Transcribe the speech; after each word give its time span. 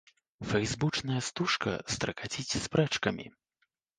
Фэйсбучная 0.51 1.19
стужка 1.27 1.73
стракаціць 1.97 2.57
спрэчкамі. 2.65 3.25